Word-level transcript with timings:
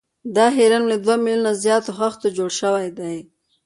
دا 0.35 0.45
هرم 0.57 0.83
له 0.91 0.97
دوه 1.03 1.15
میلیونه 1.23 1.51
زیاتو 1.63 1.89
خښتو 1.97 2.27
جوړ 2.37 2.49
شوی 2.61 2.87
دی. 2.99 3.17